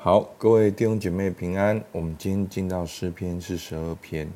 [0.00, 1.82] 好，各位弟兄姐妹平安。
[1.90, 4.30] 我们今天进到诗篇是十二篇。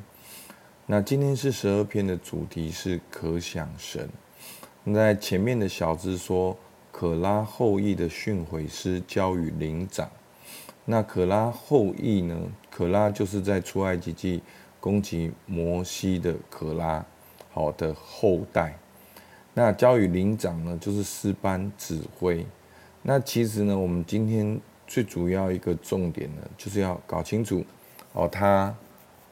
[0.85, 4.09] 那今天是十二篇的主题是可想神。
[4.83, 6.57] 那在前面的小字说，
[6.91, 10.09] 可拉后裔的训诲诗交与灵长。
[10.83, 12.37] 那可拉后裔呢？
[12.69, 14.43] 可拉就是在出埃及记
[14.81, 17.05] 攻击摩西的可拉，
[17.53, 18.77] 好的后代。
[19.53, 22.45] 那交与灵长呢，就是诗班指挥。
[23.01, 24.59] 那其实呢，我们今天。
[24.93, 27.65] 最主要一个重点呢，就是要搞清楚
[28.11, 28.71] 哦，他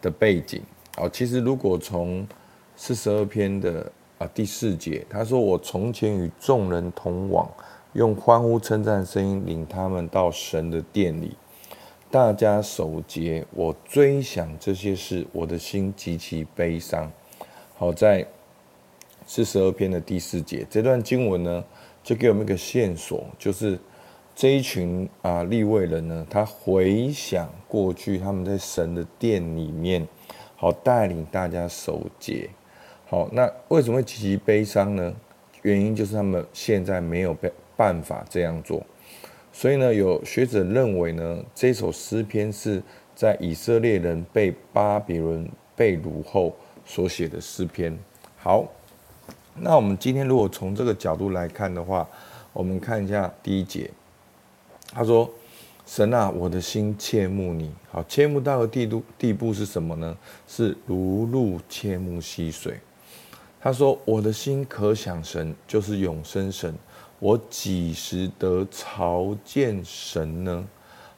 [0.02, 0.60] 的背景
[0.98, 1.08] 哦。
[1.08, 2.28] 其实如果从
[2.76, 7.48] 四十二篇的啊第四节，他说：“我从前与众人同往，
[7.94, 11.38] 用欢呼称赞声音领他们到神的殿里，
[12.10, 13.46] 大家守节。
[13.52, 17.12] 我追想这些事，我的心极其悲伤。”
[17.78, 18.26] 好，在
[19.28, 21.64] 四十二篇的第四节，这段经文呢，
[22.04, 23.78] 就给我们一个线索，就是。
[24.42, 30.08] 这一群啊立位人呢，他回想过去他们在神的殿里面，
[30.56, 32.50] 好带领大家守节。
[33.08, 35.14] 好，那为什么会极其悲伤呢？
[35.62, 38.84] 原因就是他们现在没有办办法这样做。
[39.54, 42.82] 所以呢，有学者认为呢，这首诗篇是
[43.14, 46.52] 在以色列人被巴比伦被掳后
[46.84, 47.96] 所写的诗篇。
[48.38, 48.66] 好，
[49.60, 52.10] 那我们今天如果从这个角度来看的话，
[52.54, 53.88] 我们看一下第一节。
[54.94, 55.30] 他说
[55.88, 57.72] ：“神啊，我的心切慕你。
[57.90, 60.18] 好，切慕到的地步地步是什么呢？
[60.48, 62.78] 是如鹿切慕溪水。
[63.62, 66.76] 他说：我的心可想神，就是永生神。
[67.20, 70.68] 我几时得朝见神呢？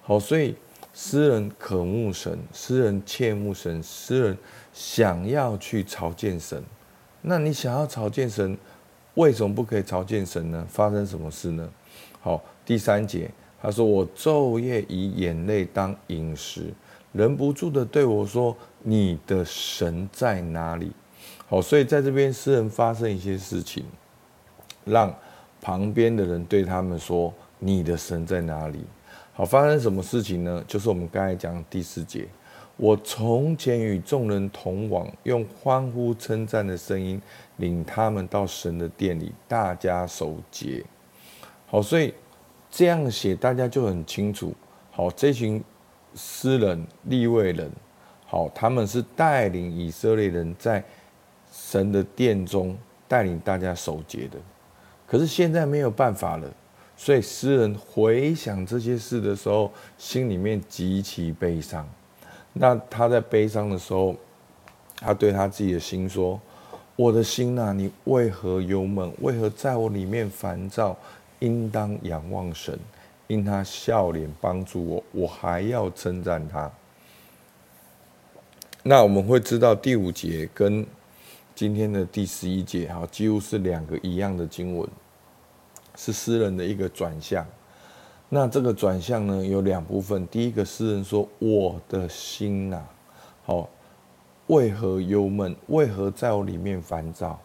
[0.02, 0.56] 好，所以
[0.94, 4.38] 诗人渴慕神，诗人切慕神，诗人
[4.72, 6.64] 想要去朝见神。
[7.22, 8.56] 那你想要朝见神，
[9.16, 10.68] 为什么不可以朝见神呢？
[10.70, 11.68] 发生什么事呢？
[12.22, 13.32] 好，第三节。”
[13.64, 16.74] 他说：“我昼夜以眼泪当饮食，
[17.14, 20.92] 忍不住的对我说：‘你的神在哪里？’
[21.48, 23.86] 好，所以在这边诗人发生一些事情，
[24.84, 25.16] 让
[25.62, 28.84] 旁边的人对他们说：‘你的神在哪里？’
[29.32, 30.62] 好，发生什么事情呢？
[30.68, 32.28] 就是我们刚才讲第四节：
[32.76, 37.22] 我从前与众人同往，用欢呼称赞的声音
[37.56, 40.84] 领他们到神的殿里，大家守节。
[41.66, 42.14] 好，所以。
[42.76, 44.52] 这样写，大家就很清楚。
[44.90, 45.64] 好，这群
[46.16, 47.72] 诗人、立位人，
[48.26, 50.84] 好，他们是带领以色列人在
[51.52, 52.76] 神的殿中
[53.08, 54.40] 带领大家守节的。
[55.06, 56.52] 可是现在没有办法了，
[56.98, 61.88] 所以诗人回想这些事的时候，心里面极其悲伤。
[62.54, 64.16] 那他在悲伤的时候，
[64.96, 66.42] 他对他自己的心说
[66.98, 69.14] ：“我的心呐，你为何忧闷？
[69.22, 70.98] 为何在我里面烦躁？”
[71.44, 72.80] 应当仰望神，
[73.28, 76.72] 因他笑脸帮助我，我还要称赞他。
[78.82, 80.86] 那我们会知道第五节跟
[81.54, 84.88] 今天的第十一节，哈，几乎是两个一样的经文，
[85.98, 87.46] 是诗人的一个转向。
[88.30, 90.26] 那这个转向呢，有两部分。
[90.28, 92.82] 第一个诗人说：“我的心呐，
[93.44, 93.70] 好，
[94.48, 95.54] 为何忧闷？
[95.68, 97.38] 为何在我里面烦躁？”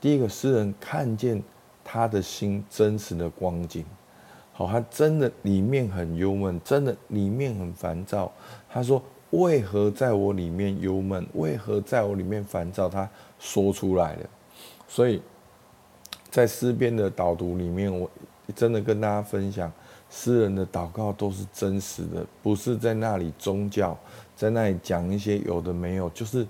[0.00, 1.42] 第一个诗人看见。
[1.84, 3.84] 他的心真实的光景，
[4.52, 8.32] 好，他真的里面很忧闷，真的里面很烦躁。
[8.68, 11.26] 他说：“为何在我里面忧闷？
[11.34, 13.08] 为何在我里面烦躁？”他
[13.38, 14.30] 说出来了。
[14.88, 15.20] 所以
[16.30, 18.10] 在诗篇的导读里面，我
[18.54, 19.70] 真的跟大家分享，
[20.08, 23.96] 诗人的祷告都是真实的，不是在那里宗教，
[24.34, 26.46] 在那里讲一些有的没有，就是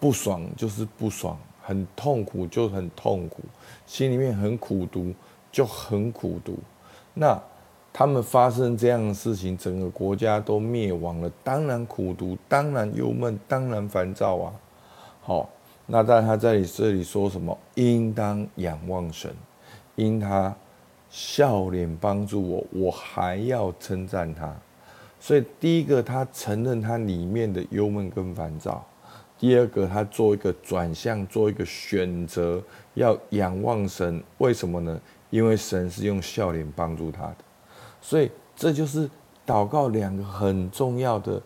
[0.00, 1.38] 不爽，就是不爽。
[1.62, 3.42] 很痛苦就很痛苦，
[3.86, 5.14] 心里面很苦毒
[5.50, 6.58] 就很苦毒。
[7.14, 7.40] 那
[7.92, 14.52] 他们发生这样的事情，整个国家都灭亡了，当然苦毒，当然忧闷，当然烦躁啊。
[15.20, 15.48] 好，
[15.86, 17.56] 那但他在这里说什么？
[17.74, 19.30] 应当仰望神，
[19.94, 20.54] 因他
[21.10, 24.56] 笑脸帮助我，我还要称赞他。
[25.20, 28.84] 所以第一个，他承认他里面的忧闷跟烦躁。
[29.42, 32.62] 第二个，他做一个转向，做一个选择，
[32.94, 34.22] 要仰望神。
[34.38, 35.00] 为什么呢？
[35.30, 37.38] 因为神是用笑脸帮助他的，
[38.00, 39.10] 所以这就是
[39.44, 41.42] 祷告两个很重要的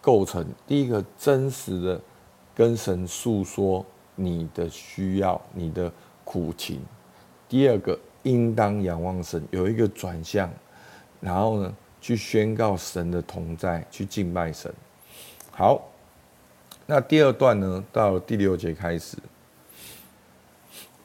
[0.00, 0.42] 构成。
[0.66, 2.00] 第一个，真实的
[2.54, 3.84] 跟神诉说
[4.14, 5.92] 你的需要、你的
[6.24, 6.78] 苦情；
[7.46, 10.50] 第二个，应当仰望神，有一个转向，
[11.20, 14.72] 然后呢，去宣告神的同在，去敬拜神。
[15.50, 15.89] 好。
[16.90, 17.84] 那第二段呢？
[17.92, 19.16] 到第六节开始，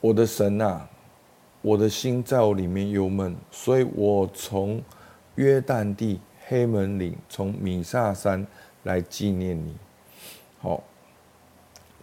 [0.02, 0.90] 我的神啊，
[1.62, 4.82] 我的心在我里面忧闷，所以我从
[5.36, 8.48] 约旦地黑门岭，从米萨山
[8.82, 9.78] 来纪念你。
[10.60, 10.82] 好，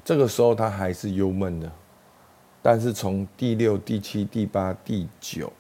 [0.04, 1.68] 这个时候他还是忧闷的，
[2.62, 5.52] 但是从第六、第七、第八、第九，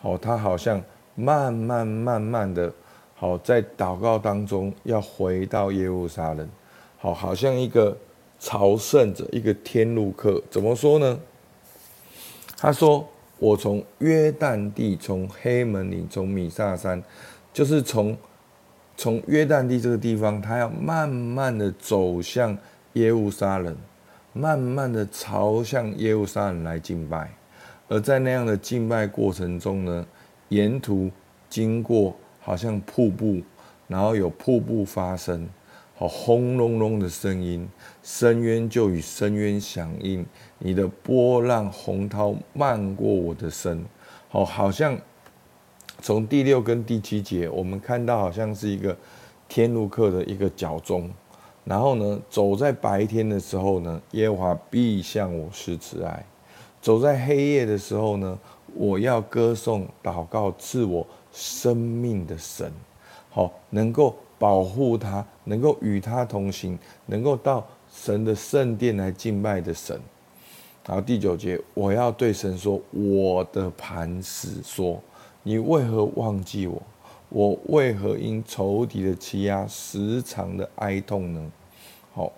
[0.00, 0.80] 好，他好像
[1.16, 2.72] 慢慢、慢慢的，
[3.16, 6.48] 好，在祷告当中要回到耶路撒冷，
[7.06, 7.96] 好，好像一个
[8.40, 11.20] 朝圣者，一个天路客，怎么说呢？
[12.56, 13.06] 他说。
[13.38, 17.02] 我从约旦地，从黑门岭，从米萨山，
[17.52, 18.16] 就是从
[18.96, 22.56] 从约旦地这个地方，他要慢慢的走向
[22.94, 23.76] 耶路撒冷，
[24.32, 27.30] 慢慢的朝向耶路撒冷来敬拜。
[27.88, 30.06] 而在那样的敬拜过程中呢，
[30.48, 31.10] 沿途
[31.50, 33.42] 经过好像瀑布，
[33.86, 35.46] 然后有瀑布发生。
[35.98, 37.66] 好，轰隆隆的声音，
[38.02, 40.26] 深渊就与深渊响应。
[40.58, 43.82] 你的波浪洪涛漫过我的身，
[44.28, 44.94] 好，好像
[46.02, 48.94] 从第六跟第七节，我们看到好像是一个
[49.48, 51.10] 天路客的一个脚踪。
[51.64, 56.22] 然后呢，走在白天的时候呢，耶和华必向我施慈爱；
[56.82, 58.38] 走在黑夜的时候呢，
[58.74, 62.70] 我要歌颂、祷告赐我生命的神。
[63.30, 64.14] 好，能够。
[64.38, 69.98] 保护他，能够与他同行，能够到神的圣殿来敬拜的神。
[70.86, 75.00] 然后第九节，我要对神说：“我的磐石说，
[75.42, 76.82] 你为何忘记我？
[77.28, 81.52] 我为何因仇敌的欺压时常的哀痛呢？”
[82.14, 82.30] 好，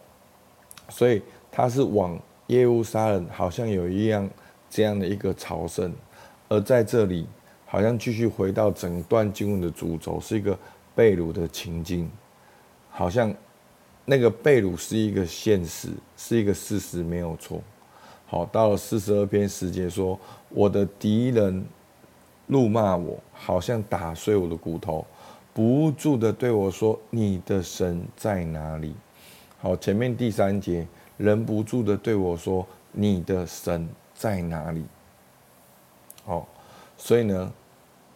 [0.89, 1.21] 所以
[1.51, 4.29] 他是往耶路撒冷，好像有一样
[4.71, 5.93] 这样的一个朝圣，
[6.49, 7.27] 而在这里
[7.67, 10.57] 好像继续回到整段经文的主轴，是一个。
[10.99, 12.11] 被掳的情境，
[12.91, 13.33] 好像
[14.05, 17.63] 那个被掳是一个现实，是一个事实，没有错。
[18.27, 20.19] 好，到了四十二篇十节说
[20.51, 21.65] ：“我的敌人
[22.49, 25.07] 怒骂我，好像打碎我的骨头，
[25.55, 28.93] 不住的对我说：‘你的神在哪里？’
[29.63, 30.85] 好，前面第三节，
[31.17, 34.85] 人不住的对我说：‘你的神在哪里？’
[36.27, 36.49] 好，
[36.97, 37.53] 所以呢。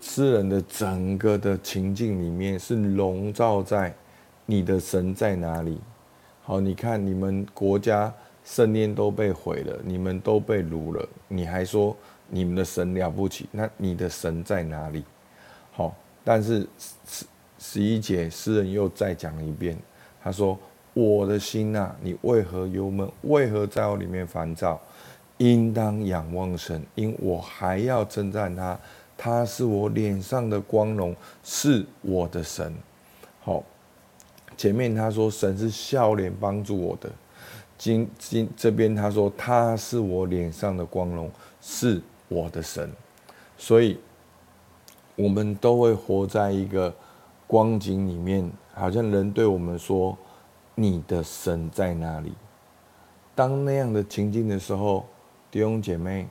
[0.02, 3.94] 诗人的整个的情境里面是笼罩在
[4.44, 5.80] 你的神在哪里？
[6.42, 8.12] 好，你看你们国家
[8.44, 11.96] 圣殿都被毁了，你们都被掳了，你还说
[12.28, 13.48] 你们的神了不起？
[13.52, 15.04] 那你的神在哪里？
[15.70, 15.94] 好，
[16.24, 16.66] 但是
[17.06, 17.24] 十
[17.58, 19.78] 十一节诗人又再讲一遍，
[20.20, 20.58] 他说
[20.92, 23.08] ：“我的心呐，你为何忧闷？
[23.22, 24.80] 为何在我里面烦躁？
[25.38, 28.76] 应当仰望神，因我还要称赞他。”
[29.24, 31.14] 他是我脸上的光荣，
[31.44, 32.74] 是我的神。
[33.40, 33.62] 好，
[34.56, 37.08] 前面他说神是笑脸帮助我的，
[37.78, 41.30] 今今这边他说他是我脸上的光荣，
[41.60, 42.90] 是我的神。
[43.56, 43.96] 所以，
[45.14, 46.92] 我们都会活在一个
[47.46, 50.18] 光景里面，好像人对我们说
[50.74, 52.32] ：“你的神在哪里？”
[53.36, 55.06] 当那样的情境的时候，
[55.48, 56.26] 弟兄姐妹。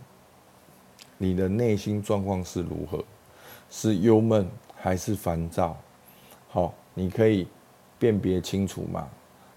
[1.21, 3.05] 你的内心状况是如何？
[3.69, 5.77] 是忧闷还是烦躁？
[6.49, 7.47] 好，你可以
[7.99, 9.07] 辨别清楚吗？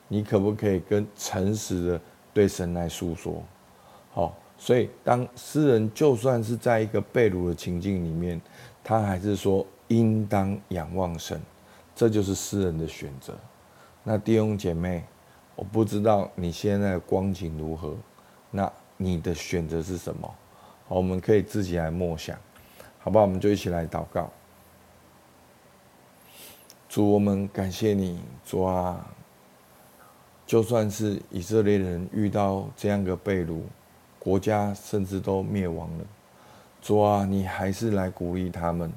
[0.06, 2.00] 你可不可以跟诚实的
[2.34, 3.42] 对神来诉说？
[4.12, 8.38] 好，所以当诗人就算是在一个被掳的情境里面，
[8.84, 11.40] 他还是说应当仰望神，
[11.96, 13.34] 这就是诗人的选择。
[14.02, 15.02] 那弟兄姐妹，
[15.56, 17.96] 我不知道你现在的光景如何，
[18.50, 20.30] 那你的选择是什么？
[20.86, 22.38] 好，我们可以自己来默想，
[22.98, 23.24] 好不好？
[23.24, 24.30] 我们就一起来祷告。
[26.90, 29.04] 主，我们感谢你，主啊！
[30.46, 33.62] 就算是以色列人遇到这样的被掳，
[34.18, 36.04] 国家甚至都灭亡了，
[36.82, 38.92] 主啊，你还是来鼓励他们，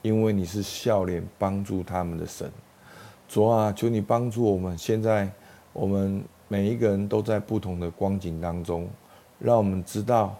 [0.00, 2.48] 因为你是笑脸帮助他们的神。
[3.28, 4.78] 主啊，求你帮助我们。
[4.78, 5.28] 现在
[5.72, 8.88] 我们每一个人都在不同的光景当中，
[9.40, 10.38] 让我们知道。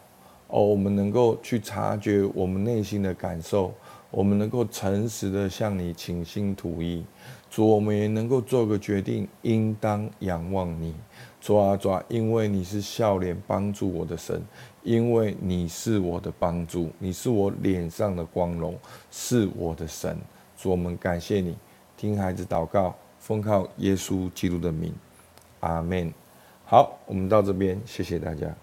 [0.52, 3.73] 哦，我们能够去察觉我们内心的感受，
[4.11, 7.02] 我们能够诚实的向你倾心吐意，
[7.50, 10.94] 主，我们也能够做个决定，应当仰望你，
[11.40, 14.42] 主啊主，因为你是笑脸帮助我的神，
[14.82, 18.78] 因为你是我的帮助，你是我脸上的光荣，
[19.11, 20.14] 是我的神，
[20.59, 21.56] 主，我们感谢你，
[21.97, 24.92] 听孩子祷告，奉靠耶稣基督的名，
[25.61, 26.12] 阿门。
[26.66, 28.54] 好，我们到这边，谢谢大家。